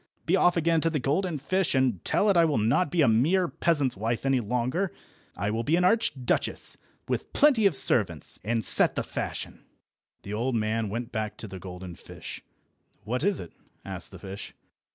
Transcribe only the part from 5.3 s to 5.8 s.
I will be